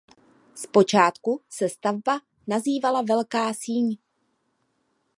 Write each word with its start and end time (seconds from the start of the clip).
Zpočátku 0.55 1.41
se 1.49 1.69
stavba 1.69 2.19
nazývala 2.47 3.01
Velká 3.07 3.53
síň. 3.53 3.97